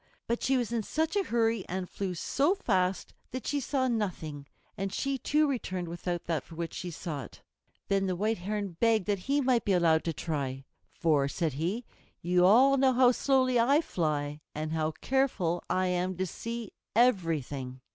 [0.25, 4.47] But she was in such a hurry and flew so fast that she saw nothing,
[4.75, 7.41] and she too returned without that for which she sought.
[7.87, 10.63] Then the White Heron begged that he might be allowed to try.
[10.89, 11.85] "For," said he,
[12.19, 17.81] "you all know how slowly I fly, and how careful I am to see everything."